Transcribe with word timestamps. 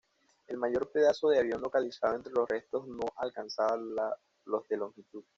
El 0.47 0.57
mayor 0.57 0.89
pedazo 0.91 1.29
de 1.29 1.37
avión 1.37 1.61
localizado 1.61 2.15
entre 2.15 2.33
los 2.33 2.49
restos 2.49 2.87
no 2.87 3.05
alcanzaba 3.17 3.77
los 4.45 4.67
de 4.67 4.77
longitud. 4.77 5.23